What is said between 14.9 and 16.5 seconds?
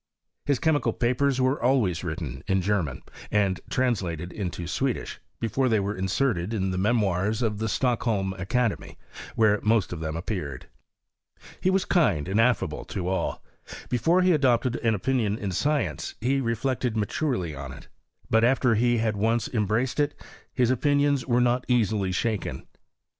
opinion in science, he